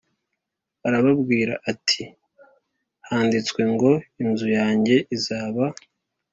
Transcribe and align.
arababwira 0.87 1.53
ati 1.71 2.01
Handitswe 3.09 3.61
ngo 3.71 3.91
Inzu 4.23 4.47
yanjye 4.57 4.95
izaba 5.15 5.63